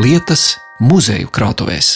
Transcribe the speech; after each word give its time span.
lietas 0.00 0.54
muzeju 0.80 1.28
krātuvēs. 1.28 1.88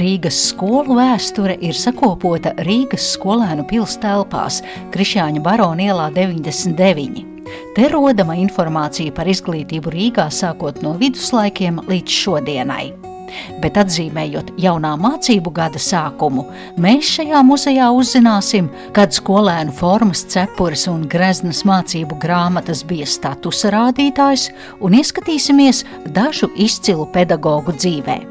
Rīgas 0.00 0.38
skolu 0.48 0.96
vēsture 0.96 1.58
ir 1.60 1.76
sakopota 1.76 2.54
Rīgas 2.64 3.10
skolēnu 3.18 3.66
pils 3.68 3.98
telpās 4.00 4.62
Krišāņa 4.94 5.42
Barona 5.44 5.90
ielā 5.90 6.08
99. 6.16 7.26
Te 7.76 7.90
rodama 7.92 8.38
informācija 8.40 9.12
par 9.12 9.28
izglītību 9.28 9.92
Rīgā 9.92 10.30
sākot 10.32 10.80
no 10.86 10.94
viduslaikiem 11.02 11.84
līdz 11.90 12.20
šodienai. 12.22 12.99
Bet 13.62 13.78
atzīmējot 13.80 14.54
jaunā 14.60 14.94
mācību 15.00 15.52
gada 15.56 15.80
sākumu, 15.82 16.46
mēs 16.80 17.10
šajā 17.16 17.42
muzejā 17.46 17.90
uzzināsim, 17.96 18.70
kad 18.96 19.14
skolēnu 19.16 19.74
formas, 19.76 20.24
cepures 20.30 20.86
un 20.90 21.06
greznas 21.10 21.64
mācību 21.68 22.18
grāmatas 22.22 22.84
bija 22.86 23.08
statusa 23.08 23.72
rādītājs 23.74 24.50
un 24.80 24.98
ieskatīsimies 25.00 25.84
dažu 26.16 26.50
izcilu 26.56 27.08
pedagoģu 27.14 27.76
dzīvēm. 27.78 28.26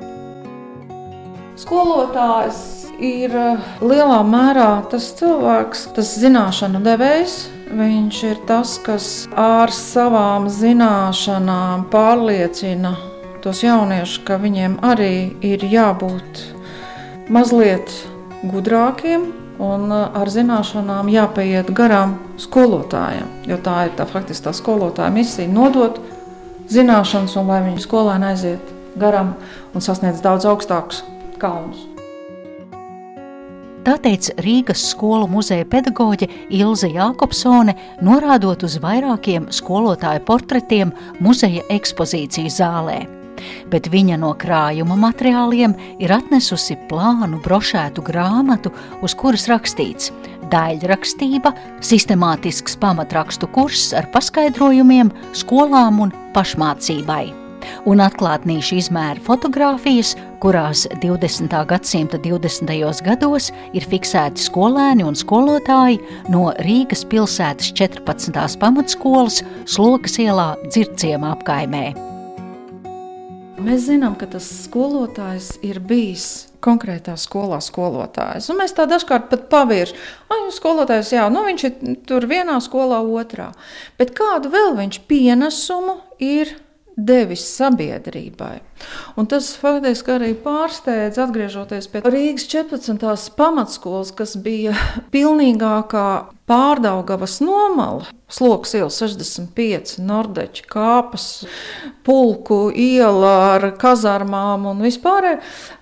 Skolotājs 1.60 2.60
ir 3.04 3.34
eh, 3.36 3.72
lielā 3.84 4.20
mērā 4.28 4.70
tas 4.92 5.10
cilvēks, 5.20 5.90
tas 5.96 6.14
zināšanu 6.22 6.84
devējs. 6.86 7.40
Viņš 7.70 8.20
ir 8.26 8.40
tas, 8.50 8.78
kas 8.82 9.28
ar 9.38 9.70
savām 9.76 10.48
zināšanām 10.50 11.86
pārliecina 11.92 12.96
tos 13.44 13.64
jauniešus, 13.64 14.24
ka 14.28 14.38
viņiem 14.42 14.80
arī 14.86 15.36
ir 15.46 15.64
jābūt 15.66 16.44
mazliet 17.30 17.92
gudrākiem 18.44 19.28
un 19.60 19.92
eh, 19.92 20.20
ar 20.22 20.32
zināšanām 20.32 21.12
jāpaiet 21.12 21.72
garām 21.76 22.18
skolotājiem. 22.40 23.28
Jo 23.50 23.60
tā 23.64 23.90
ir 23.90 23.96
tā 23.98 24.08
faktiski 24.10 24.48
tā 24.48 24.56
skolotāja 24.56 25.12
misija- 25.14 25.52
nodot 25.60 26.00
zināšanas, 26.70 27.38
un 27.38 27.48
lai 27.48 27.62
viņi 27.68 27.86
skolēni 27.86 28.32
aiziet 28.32 28.74
garām 28.98 29.36
un 29.74 29.82
sasniedz 29.82 30.22
daudz 30.22 30.46
augstākus 30.46 31.04
kalnus. 31.40 31.86
Tā 33.84 33.96
teica 33.98 34.34
Rīgas 34.44 34.82
skolu 34.92 35.28
muzeja 35.28 35.66
pedagoģe 35.66 36.28
Ilze 36.50 36.90
Jākopsone, 36.92 37.74
norādot 38.04 38.64
uz 38.64 38.78
vairākiem 38.78 39.48
skolotāju 39.50 40.26
portretiem 40.28 40.92
muzeja 41.20 41.64
ekspozīciju 41.70 42.52
zālē. 42.52 43.19
Bet 43.72 43.90
viņa 43.92 44.20
no 44.22 44.34
krājuma 44.40 44.98
materiāliem 45.00 45.76
ir 46.02 46.14
atnesusi 46.16 46.78
plānu 46.90 47.42
brošētu 47.46 48.04
grāmatu, 48.06 48.74
uz 49.06 49.16
kuras 49.18 49.48
rakstīts 49.52 50.14
daļrakstība, 50.50 51.54
sistemātisks 51.86 52.78
pamatrakstu 52.82 53.50
kurss 53.54 53.94
ar 53.98 54.10
paskaidrojumiem 54.14 55.12
skolām 55.38 56.02
un 56.06 56.16
pašmācībai 56.34 57.28
un 57.90 58.02
atklātnīšu 58.04 58.80
izmēra 58.80 59.22
fotografijas, 59.26 60.16
kurās 60.44 60.86
20. 61.04 61.56
gadsimta 61.70 62.20
20. 62.24 63.04
gados 63.06 63.50
ir 63.76 63.88
fiksēti 63.92 64.46
skolēni 64.48 65.06
un 65.08 65.18
skolotāji 65.20 66.00
no 66.34 66.50
Rīgas 66.66 67.06
pilsētas 67.10 67.74
14. 67.80 68.60
pamatskolas 68.62 69.44
Slokas 69.70 70.20
ielā 70.22 70.54
Dzirciema 70.70 71.36
apkaimē. 71.38 72.09
Mēs 73.60 73.90
zinām, 73.90 74.14
ka 74.16 74.28
tas 74.32 74.46
skolotājs 74.66 75.58
ir 75.68 75.82
bijis 75.84 76.48
konkrētā 76.64 77.16
skolā 77.20 77.60
skolotājs. 77.64 78.48
Un 78.52 78.60
mēs 78.62 78.76
tā 78.76 78.86
dažkārt 78.88 79.28
pat 79.32 79.48
paviršam, 79.52 80.00
ah, 80.32 80.46
nu, 80.46 80.54
skolotājs, 80.56 81.12
jā, 81.16 81.26
nu, 81.34 81.44
viņš 81.48 81.66
ir 81.68 81.98
tur 82.08 82.28
vienā 82.30 82.60
skolā, 82.64 83.02
otrā. 83.04 83.50
Bet 84.00 84.14
kādu 84.16 84.52
vēl 84.54 84.78
viņš 84.80 85.02
pienesumu 85.12 86.00
ir 86.24 86.56
devis 87.06 87.44
sabiedrībai. 87.56 88.60
Un 89.20 89.28
tas 89.30 89.52
faktiski 89.60 90.14
arī 90.16 90.32
pārsteidz, 90.40 91.20
atgriežoties 91.22 91.90
pie 91.92 92.04
Rīgas 92.06 92.48
14. 92.52 93.32
pamatskolas, 93.40 94.14
kas 94.16 94.36
bija 94.40 94.76
pilnīgākā 95.14 96.08
pārdaugavas 96.50 97.40
nomala. 97.46 98.08
Sloks 98.30 98.76
iela 98.78 98.92
65, 98.94 99.98
Nordeķa 100.06 100.68
kāpas, 100.70 101.30
pulku 102.06 102.68
iela 102.74 103.36
ar 103.56 103.72
kazarmām 103.82 104.68
un 104.70 104.84
vispārēj, 104.86 105.40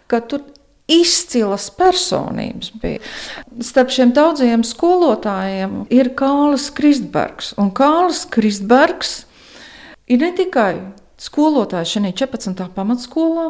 ka 0.08 0.22
tur 0.24 0.46
izcilas 0.88 1.68
personības 1.76 2.72
bija. 2.82 3.02
Starp 3.64 3.92
šiem 3.92 4.14
daudziem 4.16 4.64
skolotājiem 4.66 5.82
ir 5.94 6.14
Kālis 6.18 6.70
Kristbergs. 6.76 7.52
Un 7.60 7.74
Kālis 7.76 8.24
Kristbergs 8.32 9.18
ir 10.08 10.24
ne 10.24 10.32
tikai 10.36 10.72
skolotājs 11.22 11.98
šajā 11.98 12.14
14. 12.26 12.68
pamatskolā. 12.76 13.50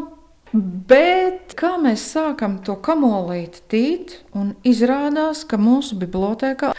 Bet 0.54 1.52
kā 1.60 1.74
mēs 1.82 2.06
sākam 2.14 2.62
to 2.64 2.78
kamolīti 2.80 3.64
tīt, 3.68 4.14
un 4.32 4.54
izrādās, 4.64 5.44
ka 5.44 5.60
mūsu 5.60 5.98
bibliotekā 6.00 6.72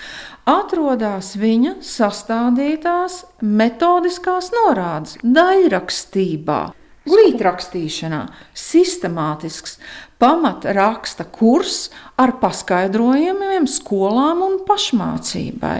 atrodas 0.49 1.35
viņa 1.37 1.77
sastādītās 1.85 3.21
metodiskās 3.45 4.49
norādes 4.57 5.19
daļrakstībā. 5.21 6.61
Glītrakstīšanā 7.09 8.23
sistemātisks 8.57 9.77
pamatraksta 10.21 11.29
kurs 11.33 11.91
ar 12.21 12.35
paskaidrojumiem 12.41 13.69
skolām 13.71 14.43
un 14.45 14.59
pašmācībai. 14.69 15.79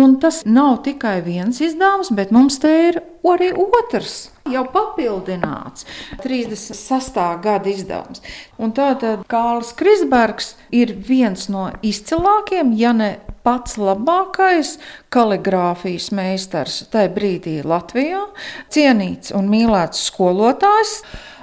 Un 0.00 0.16
tas 0.20 0.42
nav 0.48 0.80
tikai 0.88 1.18
viens 1.28 1.60
izdevums, 1.64 2.10
bet 2.12 2.32
mums 2.34 2.58
te 2.64 2.72
ir 2.88 3.00
arī 3.28 3.52
otrs 3.52 4.30
jau 4.52 4.64
papildināts 4.72 5.86
36. 6.22 7.18
gada 7.44 7.70
izdevums. 7.70 8.22
Un 8.58 8.74
tātad 8.76 9.24
Kārlis 9.30 9.74
Krisbergs 9.78 10.54
ir 10.74 10.94
viens 11.08 11.48
no 11.52 11.68
izcilākajiem, 11.82 12.74
ja 12.78 12.94
ne 12.96 13.10
pats 13.48 13.78
labākais 13.80 14.74
kaligrāfijas 15.14 16.10
meistars 16.12 16.82
tajā 16.92 17.08
brīdī 17.14 17.54
Latvijā, 17.64 18.26
cienīts 18.72 19.32
un 19.36 19.48
mīlēts 19.48 20.04
skolotājs. 20.10 20.98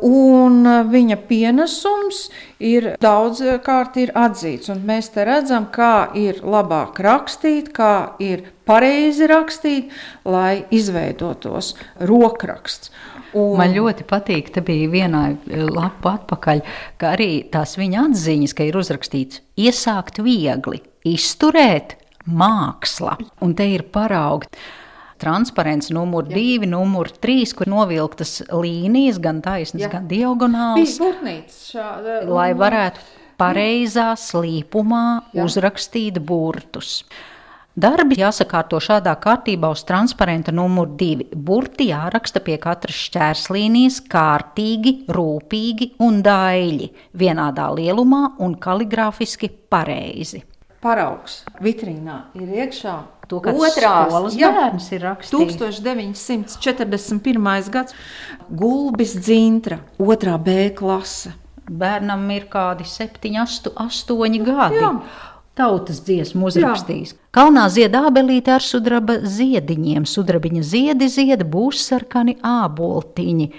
Un 0.06 0.68
viņa 0.92 1.16
pienesums 1.30 2.26
ir 2.60 2.92
daudzkārt 3.02 3.98
atzīts. 4.12 4.74
Mēs 4.84 5.08
te 5.16 5.24
redzam, 5.26 5.70
kā 5.72 6.12
ir 6.20 6.44
labāk 6.44 7.00
rakstīt, 7.02 7.72
kā 7.74 8.18
ir 8.20 8.44
pareizi 8.68 9.32
rakstīt, 9.32 9.96
lai 10.28 10.66
izveidotos 10.76 11.74
rokraksts. 12.12 12.92
Un... 13.34 13.58
Man 13.60 13.74
ļoti 13.76 14.06
patīk, 14.08 14.54
ka 14.56 14.64
bija 14.66 14.92
vienā 14.92 15.24
lapā 15.74 16.16
atpakaļ, 16.22 16.64
ka 17.02 17.16
arī 17.16 17.30
tās 17.52 17.76
viņa 17.80 18.08
atziņas, 18.10 18.56
ka 18.56 18.68
ir 18.70 18.78
uzrakstīts 18.80 19.42
iesākt 19.60 20.22
viegli, 20.24 20.82
izturēt 21.08 21.98
māksla. 22.26 23.18
Un 23.46 23.56
te 23.58 23.68
ir 23.74 23.86
paraugi. 23.94 24.50
Transparents 25.22 25.94
numur 25.96 26.26
Jā. 26.28 26.36
divi, 26.36 26.68
numur 26.68 27.08
trīs, 27.24 27.54
kur 27.56 27.70
novilktas 27.72 28.42
līnijas, 28.52 29.22
gan 29.24 29.40
taisnas, 29.46 29.86
Jā. 29.86 29.92
gan 29.94 30.10
diagonālas. 30.10 30.98
Šāda, 31.00 32.18
lai 32.28 32.50
varētu 32.58 33.00
pareizā 33.40 34.10
slīpumā 34.20 35.06
Jā. 35.32 35.46
uzrakstīt 35.48 36.20
burtus. 36.20 37.06
Darbi 37.76 38.16
jāsakārto 38.16 38.78
šādā 38.80 39.12
kārtībā 39.20 39.68
uz 39.76 39.82
transparenta 39.84 40.54
numuru 40.56 40.94
divi. 40.96 41.26
Burti 41.36 41.90
jāraksta 41.90 42.40
pie 42.40 42.56
katras 42.64 42.96
šķērslīnijas 43.10 43.98
kārtīgi, 44.08 44.94
rūpīgi 45.12 45.90
un 46.06 46.22
daļi, 46.24 46.88
vienādā 47.20 47.68
lielumā 47.76 48.38
un 48.40 48.56
kaligrāfiski 48.64 49.52
pareizi. 49.68 50.46
Paraugs 50.80 51.42
vitrīnā 51.60 52.22
ir 52.40 52.56
iekšā. 52.64 52.96
To 53.28 53.44
otrās 53.44 54.40
bērns 54.40 54.90
ir 54.96 55.08
rakstījis. 55.10 55.60
1941. 55.60 57.72
gads 57.76 57.92
Gulbis 58.48 59.20
Dzintra, 59.20 59.82
otrā 60.00 60.40
B 60.40 60.70
klase. 60.78 61.36
Bērnam 61.66 62.30
ir 62.32 62.46
kādi 62.48 62.88
7, 62.88 63.42
8, 63.44 63.74
8 63.84 64.44
gadi. 64.46 64.80
Jā 64.80 64.94
tautas 65.58 66.02
dziesmu 66.06 66.50
uzrakstījis. 66.50 67.14
Jā. 67.16 67.22
Kalnā 67.36 67.66
zied 67.74 67.96
ābelīte 67.98 68.54
ar 68.56 68.64
sudraba 68.64 69.20
ziediņiem, 69.24 70.08
sudrabiņa 70.08 70.66
ziedi 70.66 71.10
zieda 71.12 71.48
būs 71.48 71.84
sarkani 71.90 72.38
āboltiņi. 72.44 73.50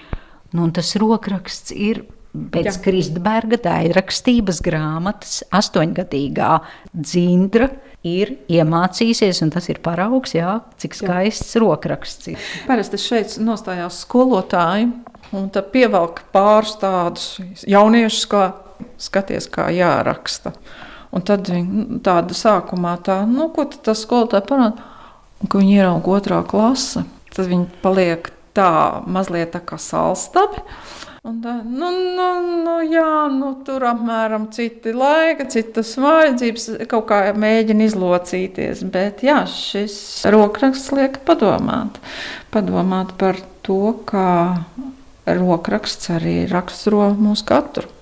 Nu, 0.53 0.67
un 0.67 0.71
tas 0.75 0.93
rokraksts 0.99 1.73
ir 1.75 2.05
pēc 2.53 2.69
Jā. 2.69 2.77
Kristberga 2.85 3.59
daļrakstības 3.63 4.61
grāmatas 4.65 5.41
astoņgadīgā 5.55 6.53
dzindra 6.93 7.69
ir 8.07 8.33
iemācījusies, 8.51 9.41
un 9.43 9.51
tas 9.53 9.67
ir 9.71 9.81
paraugs, 9.83 10.35
jā, 10.37 10.59
cik 10.79 10.95
skaists 10.97 11.55
jā. 11.55 11.63
rokraksts 11.63 12.31
ir. 12.33 12.49
Parasti 12.69 12.99
šeit 13.01 13.37
nostājās 13.43 14.03
skolotāji, 14.05 14.91
un 15.35 15.49
tad 15.53 15.71
pievelk 15.73 16.23
pāris 16.35 16.77
tādus 16.81 17.29
jauniešus, 17.67 18.27
kā 18.31 18.43
skaties, 19.01 19.49
kā 19.51 19.69
jāraksta. 19.73 20.53
Un 21.17 21.23
tad 21.25 21.49
viņi 21.49 22.01
tāda 22.05 22.35
sākumā 22.37 22.97
tā, 23.05 23.23
nu, 23.25 23.49
ko 23.53 23.65
tad 23.65 23.81
tas 23.89 24.03
skolotāji 24.05 24.45
parāda, 24.51 24.83
un 25.41 25.49
ka 25.49 25.61
viņi 25.61 25.79
ierauga 25.79 26.17
otrā 26.19 26.43
klase. 26.45 27.07
Tad 27.33 27.49
viņi 27.49 27.65
paliek 27.81 28.29
tā 28.57 28.69
mazliet 29.09 29.55
tā 29.55 29.61
kā 29.65 29.79
salstabi. 29.81 30.61
Un 31.27 31.41
tā, 31.43 31.57
nu, 31.65 31.89
nu, 31.89 32.27
nu, 32.63 32.75
jā, 32.87 33.27
nu, 33.33 33.49
tur 33.67 33.83
apmēram 33.89 34.45
citi 34.53 34.93
laika, 34.95 35.47
citas 35.51 35.95
vajadzības, 35.99 36.69
kaut 36.87 37.09
kā 37.09 37.19
mēģina 37.35 37.89
izlocīties. 37.89 38.85
Bet 38.93 39.25
jā, 39.25 39.41
šis 39.49 39.97
rokraksts 40.31 40.93
liek 40.95 41.19
padomāt. 41.27 41.99
Padomāt 42.53 43.17
par 43.19 43.41
to, 43.65 43.97
kā 44.07 44.29
rokraksts 45.27 46.13
arī 46.15 46.39
raksturo 46.53 47.09
mūsu 47.17 47.49
katru. 47.49 47.96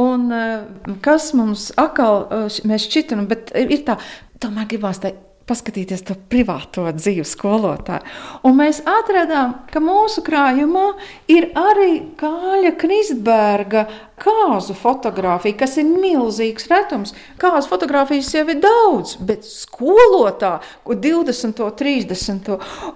Un 0.00 0.30
eh, 0.34 0.64
kas 1.04 1.30
mums 1.38 1.70
atkal, 1.80 2.26
eh, 2.30 2.60
mēs 2.68 2.88
šķitam, 2.88 3.26
bet 3.30 3.52
ir 3.58 3.84
tā, 3.86 3.98
tomēr 4.42 4.68
gribās 4.70 5.02
tā 5.02 5.14
paskatīties 5.48 6.04
to 6.08 6.16
privāto 6.30 6.86
dzīvi 6.94 7.26
skolotāju. 7.28 8.04
Un 8.46 8.56
mēs 8.58 8.80
atradām, 8.88 9.58
ka 9.72 9.82
mūsu 9.84 10.24
krājumā 10.24 10.86
ir 11.32 11.50
arī 11.58 11.92
Kāļa 12.20 12.74
Kristberga 12.80 13.86
kāzu 14.20 14.74
fotografija, 14.78 15.56
kas 15.64 15.76
ir 15.80 15.88
milzīgs 15.88 16.68
retums. 16.70 17.14
Kāzu 17.40 17.68
fotografijas 17.70 18.30
jau 18.34 18.44
ir 18.46 18.60
daudz, 18.62 19.16
bet 19.18 19.46
skolotā, 19.46 20.58
ko 20.86 20.94
20. 20.94 21.62
un 21.64 21.74
30. 21.80 22.50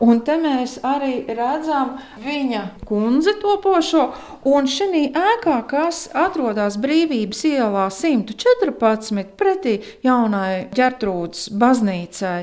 un 0.04 0.22
te 0.24 0.36
mēs 0.40 0.78
arī 0.86 1.24
redzam 1.26 1.96
viņa 2.22 2.64
kundzi 2.88 3.34
topošo, 3.42 4.04
un 4.48 4.70
šī 4.70 5.08
ēkā, 5.18 5.58
kas 5.68 6.06
atrodas 6.16 6.78
Brīvības 6.80 7.42
ielā 7.50 7.88
114 7.92 9.34
pretī 9.38 9.78
jaunai 10.06 10.68
ģertrūdas 10.74 11.48
baznīcai, 11.58 12.37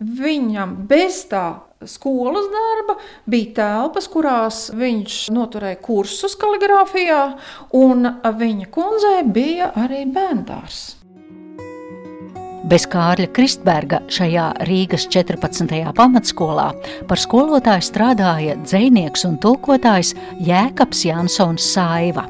viņam 0.00 0.76
bez 0.88 1.24
tā 1.30 1.60
skolas 1.88 2.46
darba, 2.52 2.96
bija 3.30 3.54
telpas, 3.56 4.08
kurās 4.12 4.62
viņš 4.76 5.18
noturēja 5.32 5.80
kursus 5.84 6.36
kaligrāfijā, 6.40 7.20
un 7.76 8.08
viņa 8.40 8.72
kundzei 8.72 9.20
bija 9.28 9.72
arī 9.80 10.04
bērndārs. 10.12 10.96
Bez 12.70 12.84
Kārļa 12.92 13.30
Kristberga 13.34 14.02
šajā 14.12 14.50
Rīgas 14.68 15.06
14. 15.10 15.72
pamatskolā 15.96 16.66
par 17.08 17.18
skolotāju 17.18 17.86
strādāja 17.88 18.58
dzinieks 18.60 19.24
un 19.26 19.40
tulkotājs 19.40 20.12
Jēkabs 20.44 21.06
Jansons 21.08 21.72
Saiva. 21.72 22.28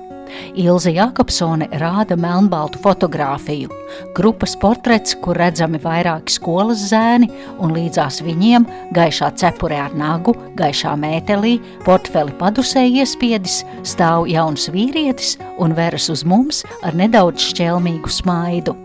Ilze 0.58 0.92
Jakobsone 0.94 1.68
rāda 1.80 2.16
melnbaltu 2.18 2.80
fotografiju, 2.82 3.70
grupas 4.16 4.56
portrets, 4.60 5.14
kur 5.22 5.38
redzami 5.38 5.80
vairāki 5.82 6.34
skolas 6.34 6.82
zēni, 6.90 7.30
un 7.62 7.74
līdzās 7.76 8.20
viņiem 8.26 8.66
gaišā 8.96 9.32
cepure 9.40 9.78
ar 9.78 9.96
nagu, 9.96 10.34
gaišā 10.58 10.96
mētelī, 11.00 11.56
portfeli 11.86 12.34
padusē 12.40 12.84
iespiedis, 12.88 13.62
stāv 13.86 14.28
jauns 14.30 14.68
vīrietis 14.74 15.36
un 15.58 15.74
veras 15.78 16.10
uz 16.12 16.24
mums 16.24 16.64
ar 16.82 16.96
nedaudz 16.98 17.50
šķelmīgu 17.50 18.10
smaidu. 18.20 18.76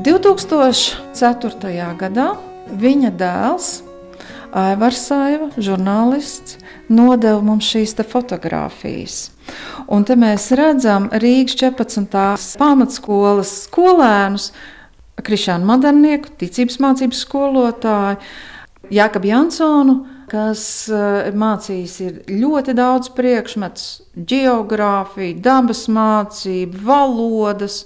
2004. 0.00 1.94
gadā 2.00 2.30
viņa 2.80 3.10
dēls 3.20 3.70
Aivars 4.56 5.04
Saiva, 5.06 5.50
žurnālists, 5.62 6.56
nodeva 6.90 7.38
mums 7.44 7.68
šīs 7.70 7.94
fotogrāfijas. 8.10 9.30
Un 9.90 10.04
te 10.06 10.16
mēs 10.18 10.50
redzam 10.58 11.08
Rīgas 11.22 11.56
14. 11.60 12.56
pamatskolas 12.60 13.54
skolēnus, 13.66 14.50
Krišānu 15.20 15.68
Madarnieku, 15.68 16.32
ticības 16.40 16.80
mācības 16.80 17.26
skolotāju, 17.26 18.20
Jākabu 18.90 19.28
Jansonu, 19.28 19.96
kas 20.30 20.62
eh, 20.92 21.30
mācījis 21.36 21.98
ļoti 22.30 22.74
daudz 22.78 23.10
priekšmetus, 23.16 23.86
geogrāfiju, 24.30 25.38
dabas 25.44 25.84
mācību, 25.92 26.80
valodas. 26.86 27.84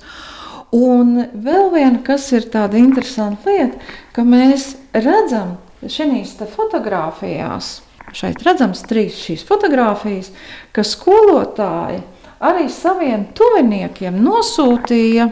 Un 0.75 1.16
vēl 1.44 1.69
viena, 1.75 2.00
kas 2.06 2.26
ir 2.34 2.49
tāda 2.50 2.81
interesanta 2.81 3.50
lieta, 3.50 3.78
ka 4.14 4.25
mēs 4.26 4.72
redzam 4.96 5.56
šīs 5.87 6.34
fotogrāfijās, 6.55 7.76
šeit 8.14 8.43
redzams 8.46 8.84
trīs 8.88 9.19
šīs 9.25 9.44
fotogrāfijas, 9.49 10.31
ka 10.75 10.84
skolotāji 10.87 12.02
arī 12.44 12.69
saviem 12.72 13.26
tuviniekiem 13.37 14.16
nosūtīja 14.22 15.28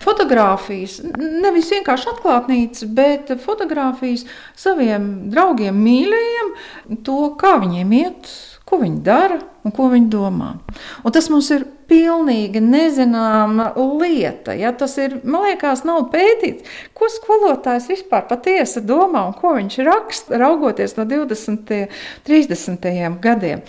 fotogrāfijas, 0.00 1.00
nevis 1.18 1.70
vienkārši 1.74 2.08
atklātnīcas, 2.14 2.86
bet 2.96 3.32
fotogrāfijas 3.44 4.24
saviem 4.58 5.10
draugiem, 5.32 5.76
mīļajiem, 5.76 6.54
to, 7.06 7.18
kā 7.40 7.58
viņiem 7.60 7.92
iet, 8.00 8.30
ko 8.70 8.78
viņi 8.80 9.02
dara 9.04 9.40
un 9.66 9.74
ko 9.74 9.88
viņi 9.90 10.08
domā. 10.12 10.54
Un 11.04 11.14
tas 11.14 11.28
mums 11.32 11.50
ir 11.54 11.66
pilnīgi 11.90 12.62
nezināma 12.62 13.72
lieta. 13.76 14.54
Ja? 14.56 14.72
Tas 14.76 14.96
ir, 15.02 15.18
man 15.24 15.48
liekas, 15.48 15.84
nav 15.88 16.06
pētīts, 16.14 16.66
ko 16.94 17.10
skolotājs 17.10 17.90
vispār 17.90 18.28
patiesi 18.30 18.84
domā 18.86 19.26
un 19.28 19.36
ko 19.36 19.56
viņš 19.58 19.80
raksta, 19.90 20.38
raugoties 20.40 20.96
no 20.98 21.08
20. 21.10 21.50
un 21.50 21.64
30. 22.28 22.92
gadiem. 23.22 23.64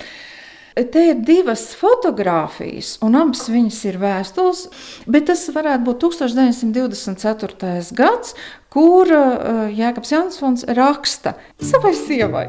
Te 0.72 1.02
ir 1.04 1.18
divas 1.28 1.66
fotogrāfijas, 1.76 2.94
un 3.04 3.18
abas 3.20 3.44
viņas 3.52 3.80
ir 3.90 3.98
vēstules, 4.00 4.62
bet 5.04 5.28
tas 5.28 5.44
varētu 5.52 5.84
būt 5.90 6.06
1924. 6.06 7.82
gads, 7.98 8.38
kur 8.72 9.12
uh, 9.12 9.68
Jēkabs 9.68 10.16
Jansons 10.16 10.64
raksta 10.72 11.36
savai 11.60 11.92
sievai. 12.06 12.48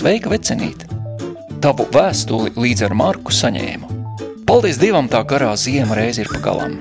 Sveika, 0.00 0.30
vecenīt! 0.32 0.86
Tavu 1.60 1.84
vēstuli 1.92 2.54
līdz 2.56 2.86
ar 2.86 2.94
Marku 2.96 3.34
saņēmu. 3.36 3.90
Paldies 4.48 4.78
Dievam, 4.80 5.10
tā 5.12 5.20
garā 5.28 5.50
ziema 5.60 5.98
reiz 5.98 6.16
ir 6.22 6.30
pagalam. 6.32 6.78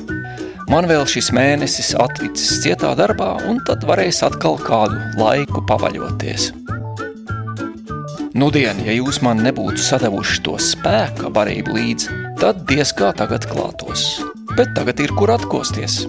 Man 0.71 0.87
vēl 0.87 1.03
šis 1.03 1.27
mēnesis 1.35 1.89
atlicis 1.99 2.61
cietā 2.63 2.93
darbā, 2.95 3.33
un 3.51 3.59
tad 3.67 3.83
varēs 3.89 4.21
atkal 4.23 4.55
kādu 4.63 4.95
laiku 5.19 5.65
pavaļoties. 5.67 6.47
Nudien, 8.39 8.79
ja 8.87 8.95
jūs 8.95 9.19
man 9.25 9.43
nebūtu 9.43 9.83
sadavuši 9.83 10.39
to 10.47 10.55
spēka 10.55 11.27
barību 11.35 11.75
līdzi, 11.75 12.19
tad 12.39 12.63
diez 12.71 12.95
kā 12.95 13.11
tagad 13.19 13.49
klātos. 13.51 14.13
Bet 14.55 14.71
tagad 14.79 15.03
ir 15.03 15.11
kur 15.19 15.35
atkosties. 15.35 16.05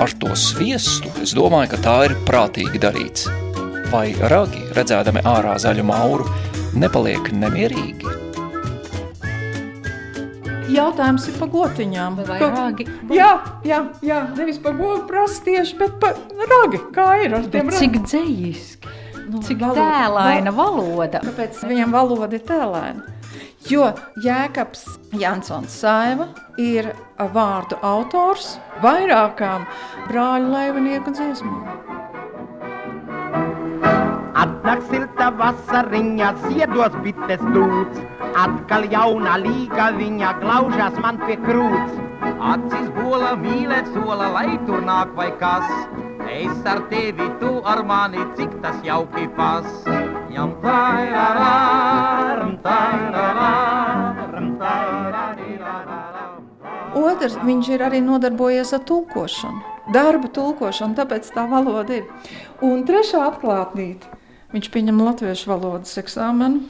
Ar 0.00 0.16
to 0.24 0.32
sviestu 0.32 1.12
es 1.20 1.36
domāju, 1.36 1.74
ka 1.76 1.84
tā 1.84 1.98
ir 2.08 2.16
prātīgi 2.24 2.80
darīts. 2.80 3.28
Vai 3.92 4.08
ragi, 4.32 4.64
redzēdami 4.74 5.20
ārā 5.28 5.52
zaļu 5.62 5.84
mauru, 5.86 6.24
nepaliek 6.76 7.32
nemierīgi. 7.32 8.14
Jautājums 10.76 11.28
ir 11.30 11.36
par 11.38 11.48
gotiņām. 11.52 12.16
Vai 12.26 12.38
ragi? 12.42 12.86
Jā, 13.14 13.30
jā, 13.64 13.78
jā, 14.04 14.20
nevis 14.36 14.58
par 14.62 14.74
godu 14.78 15.04
prasa 15.08 15.44
tieši, 15.46 15.76
bet 15.78 15.94
par 16.02 16.16
ragi. 16.50 16.80
Kā 16.96 17.08
ir 17.24 17.36
ar 17.38 17.46
tiem 17.52 17.70
Bet 17.70 17.78
cik 17.78 18.00
dzējiski, 18.02 18.94
Nu, 19.30 19.40
cik 19.42 19.58
valoda- 19.62 19.86
tēlaina 19.86 20.52
valoda. 20.54 21.20
Kāpēc 21.22 21.62
viņam 21.70 21.94
valoda 21.94 22.32
ir 22.34 22.40
tēlēna? 22.50 23.12
Jo 23.70 23.92
Jēkabs 24.22 24.84
Jansons 25.18 25.70
Saiva 25.82 26.28
ir 26.58 26.92
vārdu 27.18 27.78
autors 27.82 28.58
vairākām 28.82 29.66
brāļu 30.08 30.50
laivinieku 30.52 31.10
dziesmām. 31.10 31.95
Atnāk 34.36 34.82
silta 34.90 35.30
vasariņa, 35.38 36.30
ziedos 36.44 36.96
bites 37.04 37.44
dūts, 37.54 38.00
atkal 38.36 38.84
jauna 38.92 39.38
līga 39.40 39.86
viņa 39.96 40.32
glaužās 40.42 40.98
man 41.00 41.16
pie 41.24 41.38
krūts. 41.40 41.94
Acis 42.52 42.90
bola 42.98 43.32
mīlēt 43.40 43.88
sola, 43.94 44.28
lai 44.34 44.58
tur 44.66 44.84
nāk 44.84 45.14
vai 45.16 45.30
kas. 45.40 45.64
Es 46.26 46.66
ar 46.68 46.82
tevi, 46.90 47.30
tu 47.40 47.52
ar 47.64 47.80
mani, 47.86 48.26
cik 48.36 48.58
tas 48.60 48.76
jauki 48.84 49.24
pas. 49.38 49.66
Jam 50.34 50.52
tairaram, 50.64 52.52
tairaram, 52.66 54.52
tairaram. 54.60 55.06
Otrs, 56.96 57.36
viņš 57.44 57.68
ir 57.74 57.82
arī 57.84 57.98
nodarbojies 58.04 58.70
ar 58.76 58.84
tulkošanu, 58.88 59.60
darba 59.92 60.28
tulkošanu, 60.32 60.96
tāpēc 60.96 61.28
tā 61.34 61.44
valoda 61.50 61.98
ir. 62.00 62.06
Un 62.64 62.84
trešā 62.88 63.20
atklātnīte, 63.30 64.15
viņš 64.56 64.68
pieņem 64.74 65.00
latviešu 65.06 65.50
valodas 65.52 65.96
eksāmenu. 66.00 66.66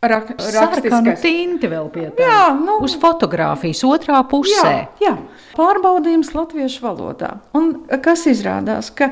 Rak, 0.00 0.30
Sarkanu 0.40 1.12
tinti 1.20 1.68
vēl 1.68 1.90
pie 1.92 2.06
tā. 2.16 2.24
Jā, 2.24 2.44
nu, 2.56 2.78
Uz 2.86 2.94
fotografijas 2.96 3.82
otrā 3.84 4.22
pusē. 4.24 4.70
Jā, 4.96 5.10
jā. 5.10 5.12
pārbaudījums 5.58 6.32
latviešu 6.32 6.86
valodā. 6.86 7.34
Un 7.56 7.74
kas 8.00 8.24
izrādās, 8.30 8.88
ka 8.96 9.10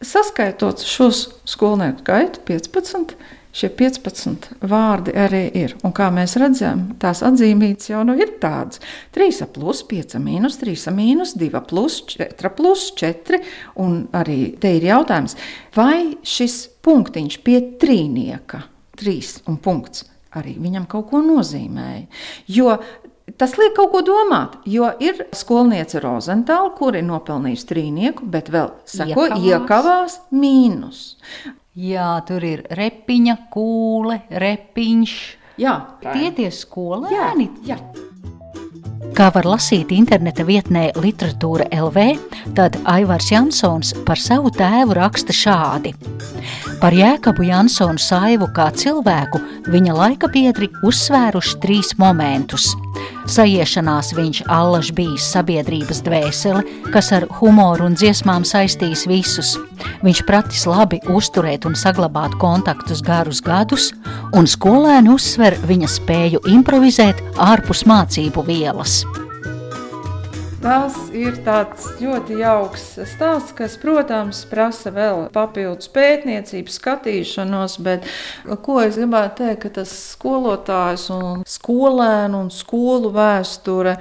saskaitot 0.00 0.80
šos 0.88 1.26
skolnieku 1.52 2.00
skaitu, 2.00 2.40
15, 2.48 3.12
šie 3.52 3.68
15 3.76 4.48
vārdi 4.68 5.14
arī 5.18 5.42
ir. 5.62 5.74
Un 5.84 5.94
kā 5.96 6.08
mēs 6.14 6.36
redzam, 6.40 6.88
tās 7.02 7.22
atzīmītas 7.26 7.92
jau 7.92 8.02
nu 8.08 8.16
ir 8.18 8.34
tādas. 8.42 8.80
3 9.16 9.48
plus, 9.54 9.82
5 9.88 10.18
mīnus, 10.22 10.58
3 10.62 10.94
mīnus, 10.96 11.36
2 11.40 11.62
plus, 11.68 12.00
4 12.14 12.54
plus, 12.56 12.88
4. 12.98 13.42
Un 13.84 14.02
arī 14.16 14.40
te 14.60 14.72
ir 14.78 14.88
jautājums, 14.88 15.36
vai 15.76 16.16
šis 16.24 16.64
punktiņš 16.84 17.38
pie 17.44 17.60
trīnieka, 17.82 18.64
3 19.00 19.46
un 19.52 19.60
punkts, 19.62 20.06
arī 20.36 20.56
viņam 20.60 20.88
kaut 20.90 21.10
ko 21.12 21.24
nozīmēja. 21.24 22.06
Jo 22.48 22.76
Tas 23.38 23.54
liek 23.56 23.72
kaut 23.76 23.92
ko 23.92 24.00
domāt, 24.04 24.56
jo 24.68 24.88
ir 25.00 25.20
skolniece 25.32 26.00
Rozentāla, 26.02 26.72
kur 26.76 26.96
ir 26.98 27.04
nopelnījusi 27.06 27.68
trīnieku, 27.70 28.26
bet 28.28 28.50
vēl 28.52 28.72
sako, 28.88 29.28
iekavās, 29.30 29.44
iekavās 29.46 30.16
mīnus. 30.34 31.04
Jā, 31.72 32.18
tur 32.28 32.44
ir 32.44 32.66
repiņa, 32.76 33.34
kūle, 33.48 34.18
repiņš. 34.28 35.12
Jā, 35.56 35.72
tie 36.02 36.28
tie 36.36 36.50
skolēni. 36.52 37.46
Jā, 37.64 37.78
jā. 37.78 38.02
Kā 39.16 39.30
var 39.32 39.48
lasīt 39.48 39.88
interneta 39.96 40.44
vietnē 40.44 40.90
Literatūra 41.00 41.70
LV, 41.72 42.04
tad 42.56 42.76
Aivars 42.88 43.30
Jansons 43.32 43.94
par 44.04 44.20
savu 44.20 44.52
tēvu 44.52 44.98
raksta 45.00 45.32
šādi. 45.32 45.94
Par 46.80 46.92
Jēkabu 46.92 47.48
Jansonu 47.48 48.00
saivu 48.00 48.50
kā 48.52 48.68
cilvēku 48.76 49.40
viņa 49.72 49.96
laika 49.96 50.28
biedri 50.28 50.68
uzsvēruši 50.84 51.60
trīs 51.64 51.96
momentus. 51.96 52.74
Sajiešanās 53.32 54.12
viņš 54.16 54.42
allaž 54.50 54.90
bijis 54.96 55.28
sabiedrības 55.32 56.02
dvēsele, 56.06 56.62
kas 56.94 57.12
ar 57.16 57.26
humoru 57.38 57.86
un 57.88 57.96
dziesmām 57.98 58.46
saistīs 58.48 59.06
visus. 59.10 59.54
Viņš 60.02 60.22
pratis 60.28 60.66
labi 60.66 61.00
uzturēt 61.12 61.66
un 61.68 61.78
saglabāt 61.78 62.36
kontaktus 62.42 63.02
garus 63.06 63.42
gadus, 63.44 63.90
un 64.34 64.50
skolēni 64.50 65.14
uzsver 65.14 65.58
viņa 65.68 65.90
spēju 65.96 66.46
improvizēt 66.52 67.22
ārpus 67.38 67.86
mācību 67.88 68.46
vielas. 68.48 69.02
Tas 70.62 70.94
ir 71.10 71.34
ļoti 71.98 72.36
jauks 72.38 72.84
stāsts, 73.10 73.50
kas, 73.58 73.72
protams, 73.82 74.44
prasa 74.46 74.92
vēl 74.94 75.24
papildus 75.34 75.90
pētniecību, 75.90 76.70
skatīšanos, 76.70 77.80
bet 77.82 78.06
ko 78.62 78.78
es 78.84 78.94
gribētu 79.00 79.42
teikt, 79.42 79.58
ka 79.64 79.72
tas 79.80 79.94
skolotājs 80.12 81.08
un 81.10 81.42
skolēnu 81.42 82.44
un 82.44 82.52
skolu 82.54 83.10
vēsture 83.16 83.96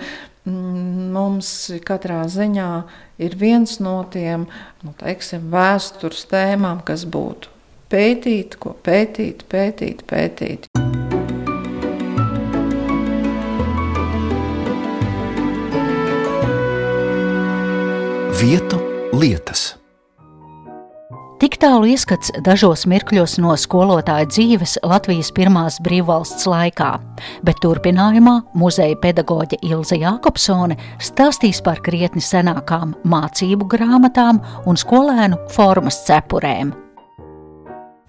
mm, 0.46 1.10
mums 1.18 1.50
katrā 1.88 2.27
ziņā 2.30 2.70
ir 3.25 3.39
viens 3.41 3.80
no 3.82 3.98
tiem 4.13 4.46
nu, 4.86 4.94
teiksim, 5.01 5.50
vēstures 5.50 6.27
tēmām, 6.30 6.86
kas 6.86 7.10
būtu 7.10 7.50
pētīt, 7.89 8.62
ko 8.62 8.77
pētīt, 8.86 9.48
pētīt, 9.50 10.06
pētīt. 10.06 10.70
Vietu 18.42 18.80
lietas. 19.14 19.76
Tik 21.38 21.60
tālu 21.62 21.92
ieskats 21.92 22.32
dažos 22.42 22.88
mirkļos 22.90 23.36
no 23.44 23.52
skolotāja 23.54 24.26
dzīves 24.32 24.80
Latvijas 24.82 25.30
pirmās 25.36 25.78
brīvvalsts 25.86 26.48
laikā, 26.50 26.88
bet 27.46 27.62
turpinājumā 27.62 28.34
muzeja 28.58 28.98
pedagoģe 29.04 29.60
Ilze 29.70 30.00
Jākopsone 30.02 30.80
stāstīs 30.98 31.62
par 31.62 31.84
krietni 31.86 32.24
senākām 32.26 32.96
mācību 33.06 33.70
grāmatām 33.76 34.42
un 34.66 34.82
skolēnu 34.86 35.38
formas 35.54 36.02
cepurēm. 36.10 36.74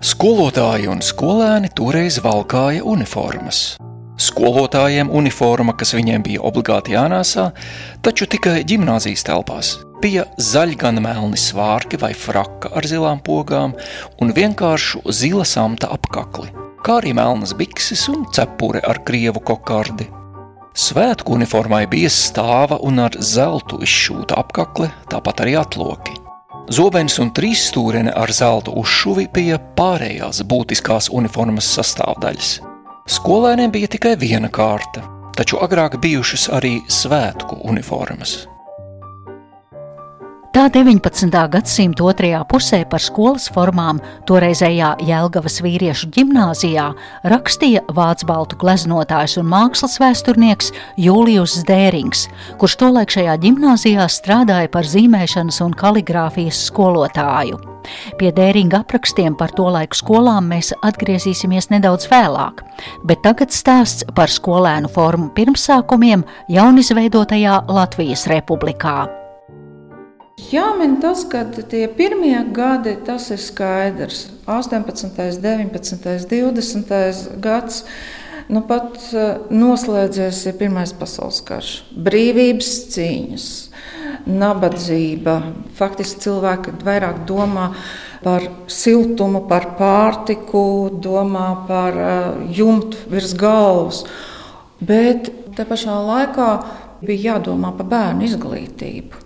Skolotāji 0.00 0.88
un 0.88 1.04
skolēni 1.04 1.74
toreiz 1.76 2.22
valkāja 2.24 2.80
uniformas. 2.88 3.76
Skolotājiem 4.16 5.12
uniforma, 5.12 5.76
kas 5.76 5.92
viņiem 5.92 6.24
bija 6.24 6.40
obligāti 6.48 6.96
jānēsā, 6.96 7.50
taču 8.00 8.32
tikai 8.32 8.62
gimnāzijas 8.64 9.28
telpās 9.28 9.76
bija 10.02 10.24
zaļi 10.40 10.76
gan 10.80 10.98
melni 11.02 11.38
svārki 11.38 12.00
vai 12.00 12.12
fraka 12.18 12.72
ar 12.76 12.86
zilām 12.88 13.20
pogām 13.24 13.76
un 14.20 14.32
vienkāršu 14.34 15.04
zila 15.14 15.46
samta 15.48 15.90
apakli, 15.94 16.50
kā 16.82 16.98
arī 17.00 17.14
melnas 17.16 17.54
bikses 17.58 18.08
un 18.10 18.26
cepure 18.34 18.82
ar 18.82 19.02
krievu 19.06 19.42
kokardi. 19.46 20.08
Svētku 20.72 21.34
uniformai 21.36 21.84
bija 21.86 22.08
stāva 22.10 22.78
un 22.80 23.02
ar 23.04 23.16
zeltu 23.20 23.82
izšūta 23.84 24.38
apakle, 24.40 24.88
tāpat 25.12 25.44
arī 25.44 25.58
atloki. 25.60 26.16
Zobens 26.72 27.18
un 27.20 27.32
trīsstūrene 27.36 28.14
ar 28.16 28.32
zelta 28.32 28.72
uzšuvi 28.80 29.26
bija 29.34 29.58
pārējās 29.76 30.40
būtiskās 30.48 31.10
uniformas 31.12 31.68
sastāvdaļas. 31.76 32.54
Skolēniem 33.10 33.74
bija 33.74 33.90
tikai 33.92 34.14
viena 34.16 34.48
kārta, 34.48 35.02
taču 35.36 35.60
agrāk 35.60 35.98
bijušas 36.00 36.48
arī 36.54 36.78
svētku 36.88 37.60
uniformas. 37.68 38.51
Tā 40.52 40.66
19. 40.68 41.32
gadsimta 41.48 42.04
otrajā 42.04 42.42
pusē 42.44 42.82
par 42.84 43.00
skolas 43.00 43.46
formām 43.54 44.02
toreizējā 44.28 44.90
Jēlgavas 45.08 45.54
vīriešu 45.64 46.10
ģimnāzijā 46.12 46.90
rakstīja 47.32 47.80
vācu 47.88 48.58
gleznotājs 48.60 49.38
un 49.40 49.48
mākslas 49.48 49.96
vēsturnieks 50.02 50.68
Jūlijus 51.00 51.54
Dērings, 51.64 52.26
kurš 52.60 52.74
tolaik 52.82 53.14
šajā 53.16 53.38
ģimnāzijā 53.46 54.04
strādāja 54.12 54.68
par 54.68 54.84
zīmēšanas 54.84 55.62
un 55.64 55.72
kaligrāfijas 55.72 56.60
skolotāju. 56.68 57.56
Pie 58.20 58.34
dēringa 58.36 58.82
aprakstiem 58.84 59.32
par 59.40 59.56
to 59.56 59.70
laiku 59.72 59.96
skolām 60.02 60.52
mēs 60.52 60.74
atgriezīsimies 60.84 61.70
nedaudz 61.72 62.10
vēlāk, 62.12 62.60
bet 63.08 63.24
tagad 63.24 63.56
stāsts 63.56 64.04
par 64.12 64.28
skolēnu 64.28 64.92
formu 64.92 65.32
pirmsākumiem 65.32 66.28
jaunizveidotajā 66.52 67.58
Latvijas 67.72 68.28
republikā. 68.28 69.21
Jāmin 70.50 70.96
tas, 71.02 71.22
ka 71.28 71.44
tie 71.46 71.84
pirmie 71.92 72.38
gadi, 72.54 72.96
tas 73.06 73.28
ir 73.30 73.40
skaidrs. 73.40 74.26
18, 74.50 75.12
19, 75.38 76.26
20 76.32 77.38
gads. 77.40 77.84
Nu, 78.52 78.64
pat 78.66 78.98
eh, 79.14 79.36
noslēdzies 79.54 80.40
ir 80.50 80.56
Pirmais 80.58 80.90
pasaules 80.98 81.38
karš, 81.46 81.70
brīvības 81.94 82.72
cīņas, 82.92 83.46
nabadzība. 84.28 85.36
Faktiski 85.78 86.26
cilvēki 86.26 86.74
vairāk 86.82 87.22
domā 87.28 87.70
par 88.22 88.44
siltumu, 88.70 89.44
par 89.48 89.72
pārtiku, 89.78 90.90
domā 91.02 91.46
par 91.66 91.96
uh, 91.98 92.44
jumtu 92.54 93.00
virs 93.10 93.32
galvas. 93.38 94.04
Bet 94.82 95.32
te 95.56 95.66
pašā 95.66 95.96
laikā 96.06 96.50
bija 97.02 97.32
jādomā 97.32 97.72
par 97.78 97.88
bērnu 97.90 98.28
izglītību. 98.28 99.21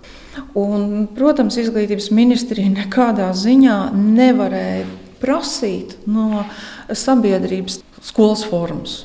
Un, 0.56 1.06
protams, 1.16 1.58
izglītības 1.60 2.10
ministrija 2.14 2.72
nekādā 2.72 3.30
ziņā 3.36 3.78
nevarēja 3.96 4.86
prasīt 5.20 5.96
no 6.08 6.44
sabiedrības 6.92 7.80
skolas 8.04 8.44
formas, 8.46 8.98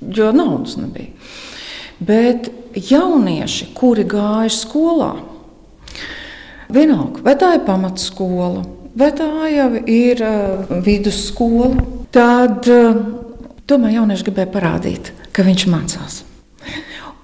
jo 0.00 0.30
naudas 0.36 0.76
nebija. 0.80 1.12
Bet 2.00 2.48
jaunieši, 2.74 3.72
kuri 3.76 4.06
gāja 4.08 4.52
skolā, 4.54 5.10
vienalga, 6.72 7.24
vai 7.26 7.36
tā 7.40 7.54
ir 7.58 7.66
pamatskola, 7.66 8.64
vai 8.96 9.10
tā 9.16 9.30
jau 9.52 9.70
ir 9.84 10.24
uh, 10.24 10.72
vidusskola, 10.86 11.74
tad 12.14 12.68
uh, 12.70 13.04
tomēr 13.68 14.00
jaunieši 14.00 14.28
gribēja 14.30 14.52
parādīt, 14.54 15.14
ka 15.36 15.44
viņš 15.46 15.68
mācās. 15.70 16.20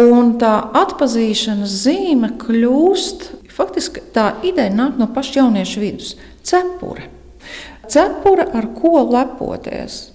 Un 0.03 0.35
tā 0.37 0.53
atpazīšanas 0.77 1.73
zīme 1.87 2.35
kļūst, 2.37 3.31
faktiski 3.49 4.03
tā 4.13 4.35
ideja 4.45 4.75
nāk 4.75 4.99
no 5.01 5.09
paša 5.09 5.39
jauniešu 5.41 5.81
vidus- 5.81 6.17
cepure. 6.49 7.09
Cepure, 7.89 8.45
ar 8.53 8.67
ko 8.77 9.01
lepoties. 9.09 10.11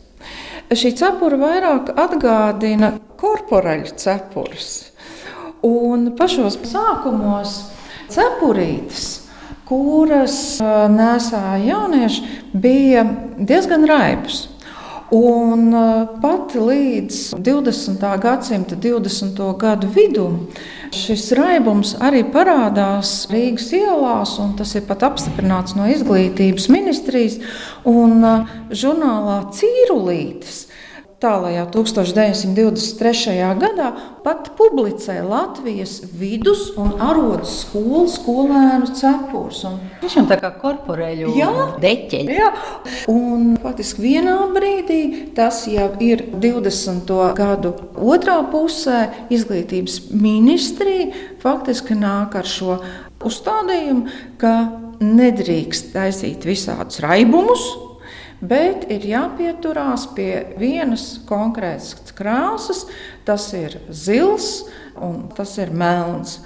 Šī 0.70 0.94
cepura 0.96 1.38
vairāk 1.38 1.90
atgādina 1.96 3.00
korporaļu 3.18 3.96
cepures. 3.98 4.92
Un 5.64 6.12
pašos 6.16 6.58
sākumos 6.58 7.58
cepurītes, 8.08 9.28
kuras 9.66 10.60
nesāja 10.62 11.66
jaunieši, 11.66 12.24
bija 12.54 13.04
diezgan 13.40 13.88
raibas. 13.88 14.51
Un 15.12 15.74
uh, 15.76 16.08
pat 16.24 16.54
līdz 16.56 17.34
20. 17.36 18.04
gadsimta 18.24 18.78
20. 18.80 19.42
gadu 19.60 19.90
vidum 19.92 20.38
šis 20.96 21.34
raibums 21.36 21.98
arī 22.00 22.22
parādās 22.32 23.26
Rīgas 23.28 23.74
ielās, 23.76 24.38
un 24.40 24.54
tas 24.56 24.72
ir 24.80 24.86
pat 24.88 25.04
apstiprināts 25.10 25.76
no 25.76 25.90
izglītības 25.92 26.70
ministrijas 26.72 27.42
un 27.84 28.24
uh, 28.24 28.56
žurnālā 28.72 29.42
Cīrulītes. 29.52 30.70
Tālākajā 31.22 31.66
1923. 31.74 33.34
gadā 33.62 33.90
pat 34.26 34.52
publicēja 34.58 35.24
Latvijas 35.28 36.00
vidus 36.18 36.72
un 36.82 36.96
arodas 37.02 37.60
skolu 37.64 38.08
skolēnu 38.10 38.90
cepures. 38.98 39.62
Un... 39.70 39.78
Tiešām 40.02 40.30
tā 40.32 40.40
kā 40.42 40.52
korporeļu 40.62 41.36
Jā. 41.38 41.52
deķeļi. 41.84 42.38
Jā, 42.40 42.50
un 43.14 43.54
faktiski 43.62 44.08
vienā 44.08 44.38
brīdī 44.56 45.02
tas 45.38 45.64
jau 45.70 45.92
ir 46.02 46.26
20. 46.42 47.14
gadu 47.38 47.76
otrā 48.02 48.40
pusē. 48.50 49.04
Izglītības 49.32 50.02
ministrija 50.16 51.12
faktiski 51.42 51.98
nāk 51.98 52.36
ar 52.40 52.50
šo 52.50 52.80
uzstādījumu, 53.22 54.10
ka 54.42 54.56
nedrīkst 55.02 55.94
taisīt 55.94 56.46
visādus 56.50 57.02
raibumus. 57.06 57.91
Bet 58.42 58.88
ir 58.90 59.04
jāpieturās 59.06 60.08
pie 60.18 60.56
vienas 60.58 61.20
konkrētas 61.30 62.14
krāsas, 62.18 62.88
tas 63.26 63.46
ir 63.54 63.78
zils 63.94 64.64
un 64.98 65.28
tas 65.38 65.54
ir 65.62 65.70
melns. 65.70 66.40